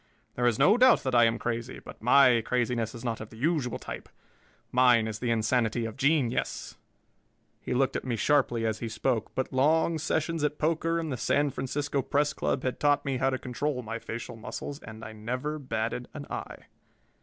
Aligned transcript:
There 0.33 0.47
is 0.47 0.57
no 0.57 0.77
doubt 0.77 1.03
that 1.03 1.13
I 1.13 1.25
am 1.25 1.37
crazy, 1.37 1.77
but 1.77 2.01
my 2.01 2.41
craziness 2.41 2.95
is 2.95 3.05
not 3.05 3.21
of 3.21 3.29
the 3.29 3.37
usual 3.37 3.77
type. 3.77 4.09
Mine 4.71 5.05
is 5.05 5.19
the 5.19 5.29
insanity 5.29 5.85
of 5.85 5.95
genius." 5.95 6.75
He 7.61 7.75
looked 7.75 7.95
at 7.95 8.03
me 8.03 8.15
sharply 8.15 8.65
as 8.65 8.79
he 8.79 8.89
spoke, 8.89 9.31
but 9.35 9.53
long 9.53 9.99
sessions 9.99 10.43
at 10.43 10.57
poker 10.57 10.99
in 10.99 11.09
the 11.09 11.17
San 11.17 11.51
Francisco 11.51 12.01
Press 12.01 12.33
Club 12.33 12.63
had 12.63 12.79
taught 12.79 13.05
me 13.05 13.17
how 13.17 13.29
to 13.29 13.37
control 13.37 13.83
my 13.83 13.99
facial 13.99 14.35
muscles, 14.35 14.79
and 14.79 15.05
I 15.05 15.13
never 15.13 15.59
batted 15.59 16.07
an 16.15 16.25
eye. 16.31 16.65